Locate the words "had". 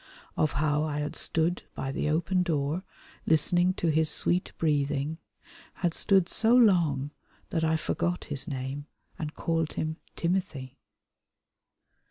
0.97-1.15, 5.75-5.93